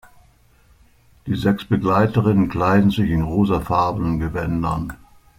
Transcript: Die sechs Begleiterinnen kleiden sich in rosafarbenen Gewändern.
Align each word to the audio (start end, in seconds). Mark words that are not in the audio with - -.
Die 1.27 1.35
sechs 1.35 1.63
Begleiterinnen 1.65 2.49
kleiden 2.49 2.89
sich 2.89 3.11
in 3.11 3.21
rosafarbenen 3.21 4.17
Gewändern. 4.17 4.93